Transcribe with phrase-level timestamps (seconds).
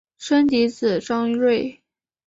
[0.17, 1.79] 生嫡子张锐。